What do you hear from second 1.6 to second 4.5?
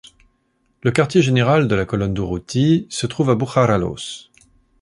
de la colonne Durruti se trouve à Bujaraloz.